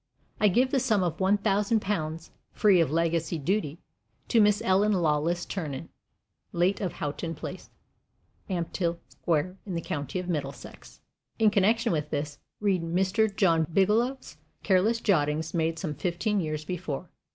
[0.39, 3.77] I give the sum of one thousand pounds, free of legacy duty,
[4.29, 5.89] to Miss Ellen Lawless Ternan,
[6.51, 7.69] late of Houghton Place,
[8.49, 11.01] Ampthill Square, in the county of Middlesex.
[11.37, 13.29] In connection with this, read Mr.
[13.35, 17.11] John Bigelow's careless jottings made some fifteen years before.